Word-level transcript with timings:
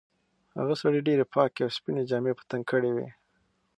هغه 0.57 0.73
سړي 0.81 0.99
ډېرې 1.07 1.25
پاکې 1.33 1.59
او 1.65 1.73
سپینې 1.77 2.03
جامې 2.09 2.33
په 2.37 2.43
تن 2.49 2.61
کړې 2.69 2.91
وې. 2.95 3.07